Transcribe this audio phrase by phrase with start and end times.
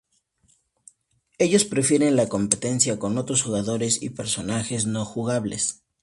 [1.37, 5.83] Ellos prefieren la competencia con otros jugadores, y personajes no jugables.